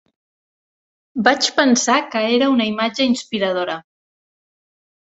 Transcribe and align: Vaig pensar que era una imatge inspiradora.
Vaig 1.27 1.51
pensar 1.59 1.99
que 2.17 2.25
era 2.39 2.51
una 2.55 2.69
imatge 2.73 3.09
inspiradora. 3.15 3.79